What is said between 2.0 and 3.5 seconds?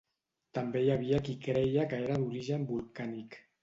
era d'origen volcànic.